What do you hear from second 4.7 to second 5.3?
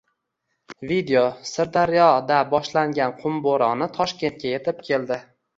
keldi